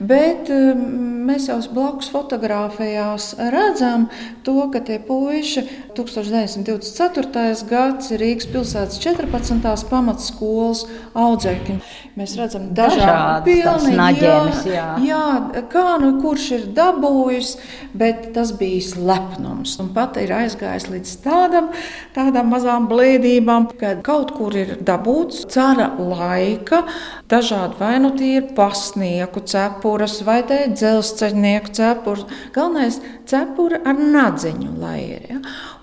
Bet 0.00 0.48
um, 0.54 0.80
mēs 1.28 1.50
jau 1.50 1.58
blakus 1.74 2.08
fotografijās 2.12 3.34
redzam 3.52 4.08
to, 4.46 4.56
ka 4.72 4.80
tie 4.84 4.96
puiši 5.04 5.66
1924. 5.96 7.66
gads 7.68 8.12
ir 8.14 8.22
Rīgas 8.24 8.48
pilsētas 8.48 9.00
14. 9.02 9.90
pamatskolas 9.90 10.86
audzēkņi. 11.12 11.76
Mēs 12.18 12.34
redzam 12.38 12.70
Dažādas 12.76 13.86
naģēnes, 13.96 14.64
jā. 14.68 14.86
jā, 15.04 15.26
kā 15.72 15.84
nu 16.02 16.14
kurš 16.20 16.46
ir 16.56 16.64
dabūjis, 16.76 17.52
bet 17.96 18.30
tas 18.34 18.54
bija 18.56 18.80
slepnums. 18.88 19.76
Un 19.82 19.92
pat 19.94 20.18
ir 20.20 20.32
aizgājis 20.34 20.88
līdz 20.90 21.14
tādam, 21.24 21.70
tādām 22.16 22.50
mazām 22.52 22.88
blēdībām, 22.90 23.70
ka 23.80 23.94
kaut 24.06 24.34
kur 24.36 24.56
ir 24.58 24.78
dabūts 24.84 25.44
cara 25.52 25.90
laika, 25.98 26.82
dažādi 27.30 27.78
vai 27.80 27.94
nu 28.02 28.12
tie 28.16 28.36
ir 28.40 28.50
pasnieku 28.56 29.44
cepures 29.50 30.20
vai 30.26 30.40
te 30.48 30.62
dzelzceļnieku 30.72 31.74
cepures. 31.76 32.26
Galvenais 32.54 33.00
cepura 33.30 33.82
ar 33.86 33.98
nadziņu 33.98 34.72
lai 34.80 34.98
ir. 35.16 35.26
Ja? 35.30 35.40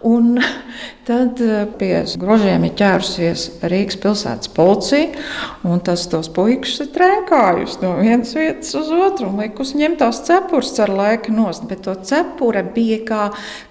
Un 0.07 0.37
tad 1.07 1.39
eh, 1.41 1.63
pie 1.79 2.03
grožiem 2.19 2.67
ir 2.67 2.73
ķērusies 2.77 3.45
Rīgas 3.65 3.97
pilsētas 4.03 4.51
policija, 4.53 5.23
un 5.65 5.81
tas 5.85 6.03
tos 6.11 6.29
puikas 6.33 6.75
ir 6.83 6.91
trēkājusi 6.93 7.81
no 7.81 7.95
vienas 7.97 8.35
vietas 8.37 8.75
uz 8.77 8.91
otru 8.93 9.31
un 9.31 9.41
likus 9.41 9.73
ņemt 9.77 10.01
tās 10.03 10.21
cepures 10.27 10.73
ar 10.83 10.93
laika 10.93 11.33
nost. 11.33 11.65
Bet 11.69 11.85
to 11.87 11.95
cepure 12.07 12.61
bija 12.75 12.99
kā 13.07 13.23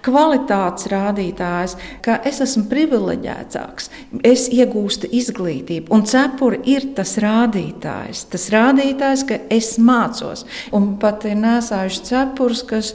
kvalitātes 0.07 0.91
rādītājs, 0.91 1.77
ka 2.03 2.19
es 2.27 2.43
esmu 2.43 2.67
privileģētāks, 2.73 3.91
es 4.27 4.49
iegūstu 4.55 5.11
izglītību, 5.15 5.93
un 5.95 6.07
cepure 6.09 6.59
ir 6.67 6.91
tas 6.97 7.17
rādītājs. 7.23 8.27
Tas 8.33 8.49
rādītājs, 8.55 9.27
ka 9.29 9.41
es 9.53 9.77
mācos, 9.87 10.45
un 10.77 10.97
pat 11.03 11.25
ir 11.31 11.39
nesājuši 11.43 12.05
cepures, 12.11 12.65
kas 12.67 12.93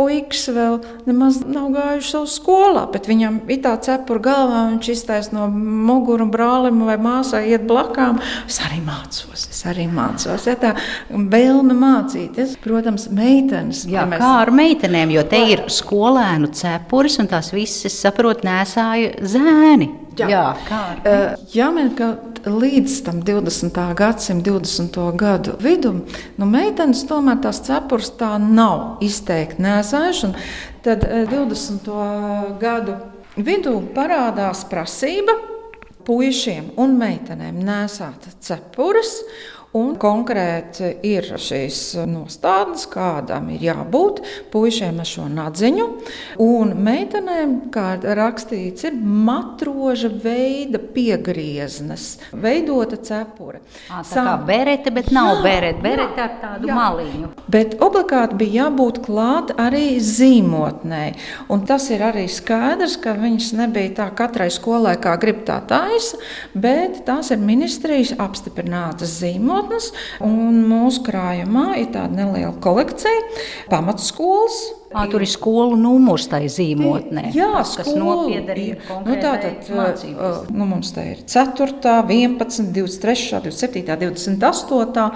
puikas 0.00 0.46
vēl 0.54 0.78
nemaz 1.04 1.40
nav 1.44 1.66
gājuši 1.74 2.12
savā 2.14 2.28
skolā, 2.30 2.84
bet 2.92 3.08
viņam 3.10 3.40
ir 3.52 3.58
tā 3.64 3.74
cepura 3.84 4.22
galvā, 4.24 4.60
viņš 4.70 4.88
iztaisa 4.94 5.34
no 5.36 5.48
mugura 5.50 6.24
brālim 6.30 6.78
vai 6.86 6.96
māsai 7.02 7.42
iet 7.50 7.66
blakām. 7.68 8.20
Es 8.48 8.60
arī 8.64 8.80
mācos, 8.86 9.48
es 9.50 9.60
arī 9.68 9.88
mācos. 9.92 10.46
Ja, 10.48 10.56
tā 10.62 10.72
vēlme 11.10 11.76
mācīties, 11.76 12.56
protams, 12.64 13.08
meitenes. 13.12 13.84
Jā, 13.90 14.06
mēs- 14.08 14.22
kā 14.22 14.32
ar 14.46 14.54
meitenēm, 14.54 15.12
jo 15.12 15.26
te 15.28 15.42
ir 15.52 15.66
skolēnu 15.68 16.52
cepures, 16.54 17.18
un 17.20 17.28
tās 17.28 17.52
visas, 17.52 17.84
es 17.90 18.00
saprotu, 18.00 18.46
nesāja 18.48 19.18
zēni. 19.20 19.90
Jā. 20.20 20.28
Jā, 20.30 20.44
kā 20.68 20.80
ar 20.92 21.00
Eh, 21.08 21.34
Jāmin, 21.54 21.92
ka 21.96 22.10
līdz 22.44 22.96
tam 23.06 23.20
20. 23.24 23.94
gadsimta 23.98 24.50
20. 24.50 24.98
gadu 25.16 25.56
vidum, 25.60 26.02
nu, 26.36 26.48
meitenes 26.48 27.04
tomēr 27.08 27.40
tās 27.44 27.62
cepures 27.66 28.12
tā 28.20 28.34
nav 28.40 29.00
izteikti 29.04 29.62
nesājuši. 29.64 30.26
un 30.28 30.34
Tad 30.84 31.04
eh, 31.04 31.24
20. 31.30 31.88
gadu 32.60 32.98
vidū 33.36 33.78
parādās 33.94 34.64
prasība 34.68 35.36
puišiem 36.06 36.72
un 36.80 36.96
meitenēm 37.00 37.60
nesāt 37.64 38.28
cepures. 38.40 39.20
Un 39.70 39.92
konkrēti 40.02 40.88
ir 41.06 41.28
šīs 41.38 41.76
nostādnes, 42.10 42.88
kādam 42.90 43.52
ir 43.54 43.62
jābūt 43.68 44.16
puišiem 44.50 44.96
ar 44.98 45.06
šo 45.06 45.28
nadziņu, 45.30 45.84
un 46.42 46.72
meitenēm, 46.82 47.52
kā 47.70 47.92
rakstīts, 48.02 48.88
ir 48.88 48.96
matroža 48.98 50.10
veida 50.24 50.80
piegrieznes, 50.82 52.16
veidota 52.34 52.98
cepure. 52.98 53.60
Ā, 53.86 54.00
tā 54.10 54.24
kā 54.26 54.32
berete, 54.48 54.90
bet 54.96 55.12
nav 55.14 55.36
Jā, 55.36 55.44
berete. 55.44 55.84
Berete 55.86 56.24
ar 56.24 56.34
tādu 56.42 56.72
jā. 56.72 56.80
maliņu. 56.80 57.30
Bet 57.54 57.78
obligāti 57.78 58.40
bija 58.42 58.64
jābūt 58.64 59.00
klāt 59.06 59.54
arī 59.54 60.00
zīmotnē. 60.02 61.04
Un 61.46 61.62
tas 61.70 61.86
ir 61.94 62.02
arī 62.08 62.26
skaidrs, 62.26 62.98
ka 62.98 63.14
viņas 63.14 63.54
nebija 63.62 63.94
tā 64.02 64.10
katrai 64.18 64.50
skolai, 64.50 64.96
kā 64.98 65.14
grib 65.22 65.44
tā 65.46 65.60
taisa, 65.70 66.18
bet 66.58 67.04
tās 67.06 67.30
ir 67.30 67.38
ministrijas 67.38 68.16
apstiprinātas 68.18 69.20
zīmotnes. 69.22 69.59
Un 70.24 70.62
mūsu 70.68 71.04
krājumā 71.06 71.74
ir 71.80 71.90
tāda 71.94 72.12
neliela 72.22 72.52
kolekcija 72.62 73.24
pamatskolas. 73.70 74.60
Ā, 74.90 75.04
tur 75.06 75.22
ir 75.22 75.30
skolu 75.30 75.76
numurs 75.78 76.24
tai 76.26 76.48
zīmotnē. 76.50 77.28
Jā, 77.36 77.60
kas 77.62 77.92
nopiederīga 77.94 78.98
nu, 79.06 79.14
tātad, 79.22 79.68
mācības. 79.70 80.40
uh, 80.40 80.50
nu, 80.50 80.66
mums 80.66 80.90
te 80.96 81.04
ir 81.12 81.22
4, 81.30 81.78
11, 82.10 82.72
23, 82.74 83.44
27, 83.46 83.86
28. 83.86 85.06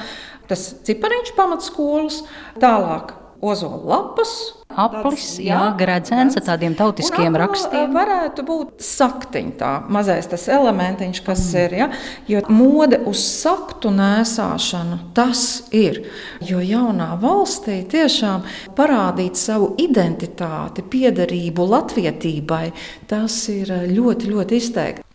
Tas 0.47 0.65
cipariņš 0.87 1.35
pamatskolas, 1.35 2.21
tālāk 2.63 3.17
ozola 3.45 3.81
lapas. 3.95 4.35
Aplis, 4.75 5.37
jā, 5.39 5.59
gredzens 5.79 6.35
ar 6.35 6.43
tādiem 6.49 6.73
tautiskiem 6.75 7.29
apli, 7.29 7.43
rakstiem. 7.45 7.93
Varētu 7.95 8.43
būt 8.49 8.83
saktiņš, 8.83 9.53
tā 9.61 9.71
mazais 9.93 10.27
tas 10.31 10.49
elementiņš, 10.51 11.21
kas 11.23 11.45
mm. 11.45 11.61
ir. 11.63 11.77
Ja? 11.79 11.89
Jo 12.27 12.43
mode 12.51 12.99
uz 13.07 13.23
saktu 13.23 13.93
nēsāšanu 13.95 14.99
tas 15.15 15.45
ir. 15.71 16.03
Jo 16.43 16.59
jaunā 16.65 17.13
valstī 17.23 17.83
tiešām 17.93 18.49
parādīt 18.75 19.39
savu 19.39 19.75
identitāti, 19.79 20.83
piederību 20.83 21.71
latvietībai, 21.77 22.67
tas 23.11 23.45
ir 23.55 23.71
ļoti, 23.95 24.33
ļoti 24.35 24.63
izteikti. 24.63 25.11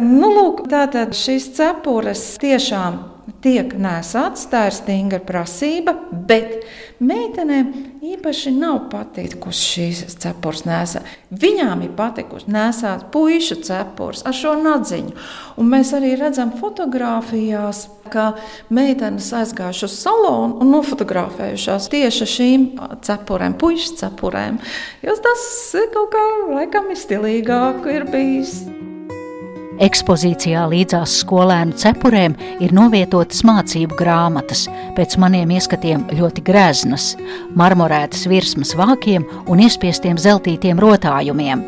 Nu, 0.00 0.30
lūk, 0.30 0.64
tātad 0.70 1.14
šīs 1.18 1.50
cepures 1.56 2.22
tiešām 2.42 3.00
tiek 3.44 3.72
nesātas, 3.80 4.46
tā 4.52 4.66
ir 4.68 4.76
stingra 4.76 5.20
prasība, 5.24 5.94
bet 6.28 6.64
meitenēm 7.02 7.70
īpaši 8.04 8.52
nav 8.54 8.84
patikusi 8.92 9.64
šīs 9.70 10.16
cepures 10.22 10.64
nesāt. 10.68 11.08
Viņām 11.34 11.82
ir 11.86 11.94
patikusi 11.96 12.52
nesāt 12.54 13.08
puīšu 13.14 13.58
cepures 13.66 14.22
ar 14.26 14.36
šo 14.36 14.54
nadziņu. 14.60 15.16
Un 15.58 15.70
mēs 15.72 15.94
arī 15.96 16.14
redzam 16.20 16.54
fotografijās, 16.60 17.88
ka 18.12 18.32
meitenes 18.74 19.32
aizgājušas 19.34 19.90
uz 19.90 19.98
salonu 20.04 20.60
un 20.62 20.72
nofotografējušās 20.74 21.90
tieši 21.92 22.30
šīm 22.36 22.66
cepurēm, 23.06 23.58
puīšu 23.60 23.98
cepurēm. 24.04 24.60
Jo 25.04 25.18
tas 25.24 25.44
kaut 25.94 26.14
kā 26.14 26.24
laikam 26.54 26.90
ir 26.94 27.00
stilīgāk 27.00 27.86
ir 27.94 28.10
bijis. 28.12 28.58
Ekspozīcijā 29.82 30.60
līdzās 30.70 31.16
skolēnu 31.24 31.74
cepurēm 31.80 32.36
ir 32.62 32.70
novietotas 32.76 33.42
mācību 33.46 33.96
grāmatas, 33.98 34.68
pēc 34.94 35.16
maniem 35.18 35.50
ieskatiem 35.56 36.04
ļoti 36.14 36.44
greznas, 36.46 37.08
marmorētas 37.58 38.28
virsmas 38.30 38.76
vākiem 38.78 39.26
un 39.50 39.64
iespiestiem 39.66 40.20
zeltītiem 40.20 40.78
rotājumiem. 40.78 41.66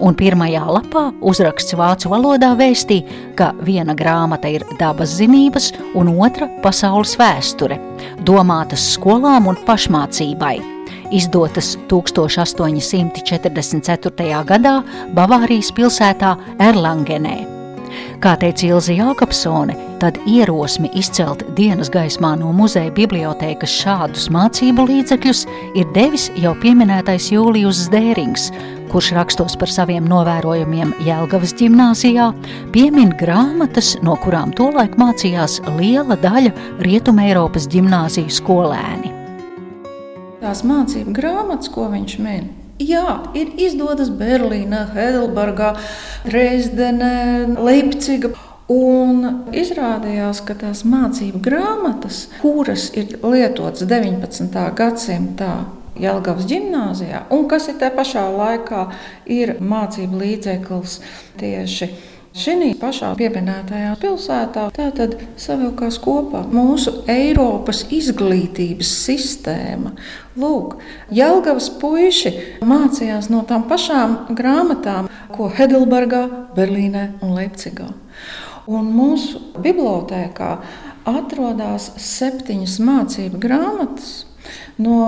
Un 0.00 0.16
pirmajā 0.16 0.64
lapā 0.68 1.06
uzraksts 1.20 1.76
vācu 1.76 2.12
valodā 2.12 2.54
vēstī, 2.56 3.02
ka 3.36 3.52
viena 3.64 3.96
grāmata 3.96 4.48
ir 4.52 4.64
dabas 4.80 5.16
zinības 5.20 5.74
un 5.96 6.14
otra 6.24 6.48
pasaules 6.64 7.18
vēsture, 7.20 7.80
domātas 8.24 8.94
skolām 8.96 9.52
un 9.52 9.60
pašmācībai 9.68 10.81
izdotas 11.12 11.76
1844. 11.90 14.44
gadā 14.48 14.82
Bavārijas 15.16 15.72
pilsētā 15.76 16.36
Erlangenē. 16.60 17.52
Kā 18.22 18.36
teica 18.38 18.66
Ilze 18.68 18.94
Jākapsone, 18.96 19.74
tad 20.00 20.18
ierosmi 20.30 20.90
izcelt 20.98 21.42
dienas 21.56 21.90
gaismā 21.92 22.32
no 22.38 22.52
muzeja 22.56 22.92
bibliotēkas 22.94 23.72
šādus 23.82 24.28
mācību 24.32 24.86
līdzekļus 24.88 25.42
ir 25.78 25.90
devis 25.96 26.28
jau 26.38 26.54
pieminētais 26.62 27.30
Jūlijus 27.34 27.86
Zdērings, 27.88 28.50
kurš 28.92 29.12
rakstos 29.16 29.56
par 29.58 29.72
saviem 29.72 30.06
novērojumiem 30.10 30.92
Jēlgavas 31.06 31.56
ģimnāzijā, 31.60 32.28
piemin 32.74 33.14
grāmatas, 33.20 33.96
no 34.06 34.18
kurām 34.22 34.52
tolaik 34.58 34.98
mācījās 35.00 35.60
liela 35.80 36.18
daļa 36.22 36.54
Rietumē 36.84 37.32
Eiropas 37.32 37.68
ģimnāziju 37.72 38.38
skolēni. 38.42 39.21
Tās 40.42 40.64
mācību 40.66 41.14
grāmatas, 41.14 41.70
ko 41.70 41.86
viņš 41.92 42.18
min, 42.18 42.50
Jā, 42.82 43.18
ir 43.36 43.52
izdodas 43.60 44.08
Berlīnā, 44.10 44.86
Heidelbergā, 44.94 45.74
Dresdenē, 46.26 47.58
Leipzigā. 47.60 48.32
Un 48.72 49.26
izrādījās, 49.52 50.40
ka 50.46 50.54
tās 50.56 50.80
mācību 50.88 51.42
grāmatas, 51.44 52.24
kuras 52.40 52.86
ir 52.96 53.18
lietotas 53.20 53.84
19. 53.90 54.62
gadsimtā 54.78 55.50
Jelgavas 56.00 56.46
gimnājā, 56.48 57.26
un 57.34 57.44
kas 57.50 57.68
ir 57.68 57.76
te 57.82 57.90
pašā 57.92 58.22
laikā 58.32 58.86
ir 59.28 59.58
mācību 59.60 60.22
līdzeklis 60.22 60.96
tieši 61.42 61.90
Šī 62.32 62.70
pašā 62.80 63.10
pieminētajā 63.18 63.90
pilsētā 64.00 64.62
tātad 64.72 65.18
savilkās 65.36 65.98
kopā 66.00 66.40
mūsu 66.48 67.02
Eiropas 67.12 67.82
izglītības 67.92 68.88
sistēma. 69.02 69.92
Lūk, 70.40 70.78
Jelgavas 71.12 71.68
puiši 71.82 72.32
mācījās 72.64 73.28
no 73.28 73.42
tām 73.44 73.66
pašām 73.68 74.32
grāmatām, 74.38 75.10
ko 75.36 75.50
Heidelbergā, 75.52 76.22
Berlīnē 76.56 77.04
un 77.20 77.36
Leipzigā. 77.36 77.90
Un 78.64 78.88
mūsu 78.96 79.42
bibliotēkā 79.60 80.52
atrodas 81.12 81.90
septiņas 82.00 82.78
mācību 82.80 83.42
grāmatas 83.44 84.22
no 84.80 85.02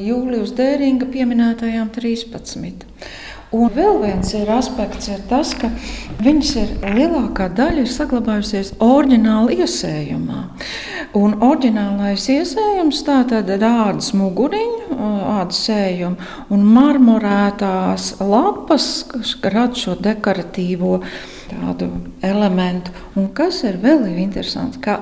Jūlijas 0.00 0.54
Dēringa 0.56 1.10
pieminētajām 1.12 1.92
13. 1.92 2.88
Un 3.50 3.66
vēl 3.74 3.96
viens 3.98 4.28
ir 4.38 4.50
aspekts 4.54 5.08
ir 5.10 5.24
tas, 5.26 5.50
ka 5.58 5.72
viņas 6.22 6.50
ir 6.60 6.68
lielākā 6.94 7.48
daļa 7.58 7.82
ir 7.82 7.88
saglabājusies 7.90 8.76
oriģināli 8.78 9.56
iesējumā. 9.64 10.42
Un 11.18 11.34
oriģinālais 11.42 12.28
iesējums 12.30 13.00
tātad 13.08 13.50
ir 13.50 13.64
ādas 13.66 14.12
muguriņa, 14.14 15.00
ādas 15.40 15.64
sējuma 15.66 16.28
un 16.54 16.62
marmorētās 16.76 18.12
lapas, 18.22 18.86
kas 19.10 19.34
rada 19.42 19.82
šo 19.82 19.96
dekoratīvo 19.98 21.00
tādu 21.50 21.90
elementu. 22.22 22.94
Un 23.18 23.32
kas 23.34 23.64
ir 23.66 23.82
vēl 23.82 24.06
interesants, 24.14 24.78
ka 24.78 25.00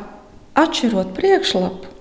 atšķirot 0.57 1.13
priekšlapu, 1.21 1.93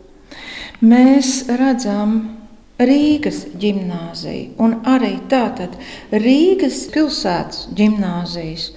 mēs 0.79 1.41
redzam 1.59 2.36
Rīgas 2.77 3.39
gimnāzija 3.57 4.51
un 4.61 4.75
arī 4.85 5.15
tātad 5.31 5.73
Rīgas 6.13 6.83
pilsētas 6.93 7.65
gimnāzijas. 7.77 8.69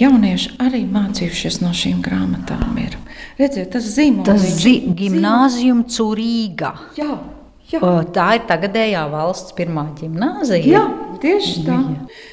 Jaunieši 0.00 0.56
arī 0.58 0.82
mācījušies 0.90 1.60
no 1.62 1.70
šīm 1.76 2.00
grāmatām. 2.02 2.74
Ir. 2.82 2.96
Redziet, 3.38 3.70
tas 3.76 3.86
zīmols. 3.94 4.26
Tas 4.26 4.42
zi 4.58 4.74
gimnāzijum 4.98 5.84
Curīga. 5.86 6.72
Jā, 6.98 7.20
jā. 7.70 7.78
O, 7.78 7.92
tā 8.16 8.32
ir 8.40 8.48
tagadējā 8.50 9.04
valsts 9.12 9.54
pirmā 9.54 9.86
gimnāzija. 10.00 10.66
Jā, 10.66 10.82
tieši 11.22 11.62
tā. 11.68 11.78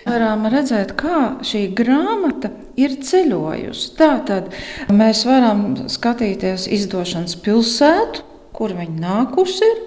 Varam 0.10 0.50
redzēt, 0.50 0.96
kā 0.98 1.22
šī 1.46 1.68
grāmata 1.78 2.50
ir 2.82 2.98
ceļojusi. 3.06 3.94
Tātad 4.02 4.50
mēs 4.90 5.22
varam 5.30 5.64
skatīties 5.86 6.66
izdošanas 6.82 7.38
pilsētu, 7.46 8.26
kur 8.62 8.76
viņi 8.78 9.02
nākuši 9.02 9.66
ir. 9.66 9.80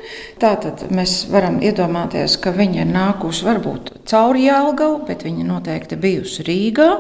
Tātad 0.43 0.89
mēs 0.91 1.21
varam 1.31 1.61
iedomāties, 1.63 2.35
ka 2.43 2.51
viņi 2.57 2.83
ir 2.83 2.91
nākuši 2.91 3.47
varbūt 3.47 3.93
cauri 4.11 4.49
Jālgavu, 4.49 5.05
bet 5.07 5.23
viņi 5.23 5.47
noteikti 5.47 5.99
bijuši 6.03 6.47
Rīgā. 6.49 6.91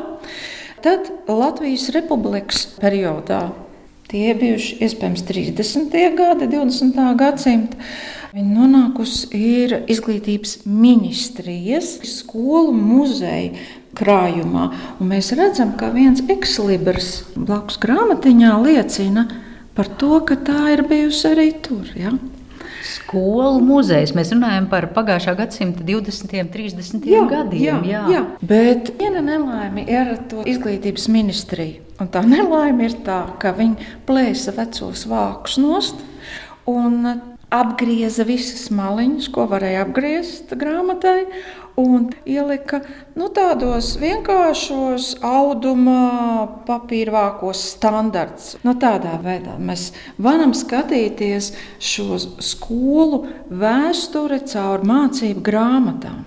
Tad 0.85 1.11
Latvijas 1.27 1.89
Republikas 1.97 2.69
periodā 2.79 3.49
tie 4.13 4.35
bijuši 4.39 4.77
iespējams 4.87 5.25
30. 5.27 5.97
gadi, 6.15 6.47
20. 6.53 7.01
gadsimta. 7.19 7.89
Viņa 8.35 8.51
nonākusi 8.51 9.31
ir 9.35 9.75
izglītības 9.91 10.61
ministrijas, 10.67 11.97
skolu 12.07 12.75
muzeja 12.75 13.55
krājumā. 13.99 14.69
Un 14.99 15.11
mēs 15.11 15.33
redzam, 15.39 15.75
ka 15.79 15.91
viens 15.95 16.23
ekslibrs 16.31 17.25
blakus 17.35 17.81
grāmatiņā 17.83 18.53
liecina, 18.63 19.27
ka 19.31 19.44
par 19.75 19.91
to, 20.01 20.21
ka 20.27 20.39
tā 20.47 20.61
ir 20.75 20.85
bijusi 20.89 21.29
arī 21.31 21.49
tur. 21.65 21.91
Ja? 21.99 22.15
Skolu 22.85 23.63
muzejs. 23.65 24.13
Mēs 24.17 24.33
runājam 24.35 24.69
par 24.71 24.91
pagājušā 24.95 25.35
gadsimta 25.39 25.85
20. 25.87 26.35
un 26.43 26.51
30. 26.53 27.07
Jā, 27.09 27.23
gadiem. 27.31 27.63
Jā, 27.65 27.79
jā. 27.89 28.03
jā, 28.13 28.23
bet 28.45 28.93
viena 29.01 29.25
nelaime 29.25 29.87
ir 29.89 30.15
ar 30.17 30.19
to 30.31 30.45
izglītības 30.49 31.09
ministriju. 31.13 31.83
Un 32.03 32.11
tā 32.13 32.25
nelaime 32.35 32.91
ir 32.91 32.99
tā, 33.07 33.23
ka 33.41 33.55
viņi 33.57 33.93
plēsa 34.09 34.55
vecos 34.57 35.07
vākus 35.11 35.59
nost 35.63 36.03
un 36.71 37.07
apgrieza 37.55 38.25
visas 38.27 38.67
maliņas, 38.75 39.29
ko 39.33 39.47
varēja 39.51 39.85
apgriezt 39.85 40.55
grāmatai, 40.59 41.29
un 41.81 42.09
ielika 42.29 42.81
nu, 43.19 43.29
tādos 43.35 43.95
vienkāršos 44.01 45.15
auduma 45.25 46.47
papīra 46.69 47.15
vākos 47.15 47.63
standarts. 47.75 48.55
Nu, 48.67 48.77
tādā 48.81 49.17
veidā 49.23 49.57
mēs 49.59 49.91
varam 50.23 50.55
skatīties 50.55 51.53
šo 51.83 52.19
skolu 52.43 53.25
vēsturi 53.51 54.43
caur 54.51 54.87
mācību 54.87 55.45
grāmatām. 55.45 56.23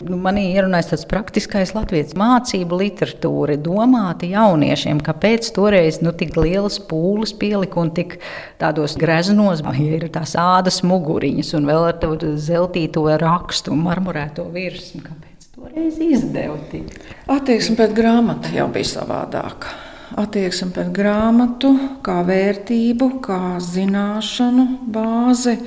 Nu, 0.00 0.16
manī 0.16 0.46
ierunājas 0.54 0.94
tas 0.94 1.02
praktiskais 1.08 1.74
latviešu 1.76 2.16
mācību 2.20 2.78
literatūra, 2.80 3.58
domāta 3.60 4.28
jauniešiem, 4.30 5.02
kāpēc 5.04 5.50
toreiz 5.56 5.98
nu, 6.00 6.14
tik 6.16 6.38
lielas 6.40 6.78
pūles 6.88 7.34
pielika 7.36 7.82
un 7.82 7.92
tik 7.96 8.16
tādos 8.60 8.96
greznos, 9.00 9.60
ja 9.60 9.98
ir 9.98 10.08
tās 10.14 10.32
ādas 10.40 10.80
muguriņas 10.88 11.52
un 11.58 11.68
vēl 11.68 11.90
ar 11.90 12.00
to 12.00 12.14
zeltīto 12.40 13.04
rakstu 13.20 13.76
un 13.76 13.84
marmorēto 13.90 14.48
virsmu. 14.54 15.04
Kāpēc 15.04 15.52
toreiz 15.58 16.00
izdeva 16.00 16.56
tik? 16.72 16.96
Attieksme 17.28 17.76
pret 17.82 17.92
grāmatu 18.00 18.56
jau 18.56 18.70
bija 18.72 18.94
savādāka 18.94 19.89
attieksme 20.18 20.70
pret 20.74 20.90
grāmatu, 20.94 21.72
kā 22.06 22.20
vērtību, 22.26 23.10
kā 23.24 23.58
zināšanu 23.62 24.66
bāzi. 24.90 25.58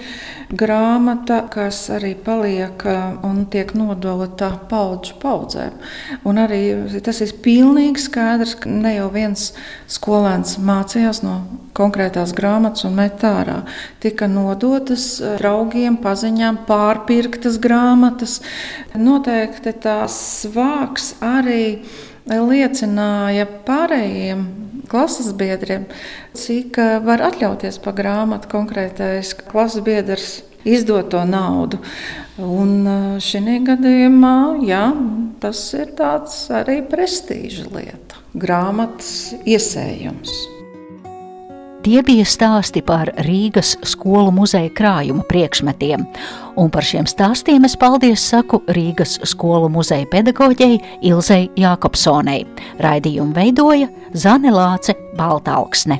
Grāmata, 0.53 1.39
kas 1.49 1.79
arī 1.95 2.11
paliek 2.19 2.83
un 3.25 3.45
tiek 3.49 3.71
nodota 3.73 4.51
paudžu 4.69 5.15
paudzēm. 5.21 5.79
Un 6.29 6.41
arī 6.43 6.61
tas 7.01 7.23
ir 7.25 7.33
pilnīgi 7.41 8.03
skaidrs, 8.03 8.53
ka 8.61 8.69
ne 8.69 8.93
jau 8.99 9.07
viens 9.15 9.47
skolēns 9.89 10.59
mācījās 10.61 11.23
no 11.25 11.39
konkrētās 11.73 12.35
grāmatas 12.37 12.85
un 12.85 12.99
met 12.99 13.23
ārā. 13.25 13.63
Tika 14.03 14.29
nodotas 14.29 15.17
draugiem, 15.39 15.97
paziņām, 16.03 16.63
pārpirktas 16.69 17.57
grāmatas. 17.63 18.39
Noteikti 18.93 19.73
tās 19.81 20.15
vāks 20.53 21.15
arī 21.23 21.63
liecināja 22.27 23.47
pārējiem 23.67 24.45
klases 24.89 25.31
biedriem, 25.35 25.85
cik 26.37 26.79
eh, 26.81 26.97
var 27.03 27.23
atļauties 27.29 27.79
pa 27.83 27.93
grāmatu 27.95 28.51
konkrētais 28.51 29.33
klases 29.47 29.83
biedrs 29.85 30.27
izdot 30.63 31.11
to 31.13 31.23
naudu. 31.27 31.81
Un 32.39 32.75
eh, 32.87 33.05
šī 33.23 33.59
gadījumā 33.67 34.35
jā, 34.67 34.85
tas 35.43 35.65
ir 35.77 35.95
arī 35.99 36.81
prestiža 36.89 37.69
lieta, 37.73 38.21
grāmatas 38.33 39.33
iesējums. 39.43 40.62
Tie 41.83 41.99
bija 41.99 42.23
stāsti 42.23 42.79
par 42.85 43.09
Rīgas 43.25 43.73
skolu 43.83 44.31
muzeja 44.31 44.69
krājuma 44.71 45.25
priekšmetiem, 45.27 46.05
un 46.55 46.69
par 46.71 46.87
šiem 46.87 47.09
stāstiem 47.11 47.67
es 47.67 47.75
paldies 47.79 48.23
saku 48.31 48.61
Rīgas 48.71 49.17
skolu 49.27 49.67
muzeja 49.73 50.07
pedagoģei 50.13 50.79
Ilzei 51.09 51.49
Jākopsonei. 51.59 52.45
Raidījumu 52.79 53.35
veidoja 53.35 53.91
Zane 54.15 54.55
Lāce 54.55 54.95
Baltalksne. 55.19 55.99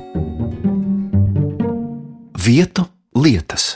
Vietu 2.46 2.88
lietas. 3.20 3.74